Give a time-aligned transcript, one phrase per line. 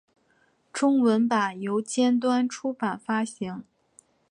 [0.73, 3.63] 中文版由尖端出版发行。